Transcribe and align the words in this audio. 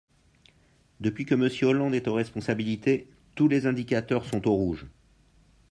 Depuis 0.99 1.25
que 1.25 1.35
Monsieur 1.35 1.67
Hollande 1.67 1.93
est 1.93 2.07
aux 2.07 2.15
responsabilités, 2.15 3.07
tous 3.35 3.47
les 3.47 3.67
indicateurs 3.67 4.25
sont 4.25 4.47
au 4.47 4.53
rouge. 4.55 4.87